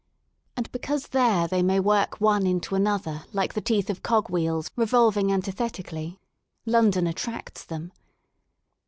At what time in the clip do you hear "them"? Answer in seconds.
7.63-7.91